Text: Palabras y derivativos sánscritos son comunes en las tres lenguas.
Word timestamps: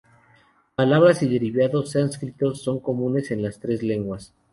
Palabras 0.73 1.21
y 1.21 1.29
derivativos 1.29 1.91
sánscritos 1.91 2.63
son 2.63 2.79
comunes 2.79 3.29
en 3.29 3.43
las 3.43 3.59
tres 3.59 3.83
lenguas. 3.83 4.33